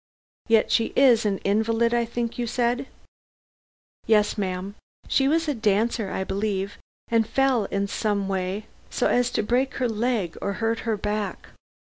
"Yet 0.47 0.71
she 0.71 0.93
is 0.95 1.27
an 1.27 1.37
invalid 1.43 1.93
I 1.93 2.05
think 2.05 2.39
you 2.39 2.47
said?" 2.47 2.87
"Yes, 4.07 4.35
ma'am. 4.35 4.73
She 5.07 5.27
was 5.27 5.47
a 5.47 5.53
dancer, 5.53 6.09
I 6.09 6.23
believe, 6.23 6.79
and 7.09 7.27
fell 7.29 7.65
in 7.65 7.85
some 7.85 8.27
way, 8.27 8.65
so 8.89 9.05
as 9.05 9.29
to 9.33 9.43
break 9.43 9.75
her 9.75 9.87
leg 9.87 10.39
or 10.41 10.53
hurt 10.53 10.79
her 10.89 10.97
back. 10.97 11.49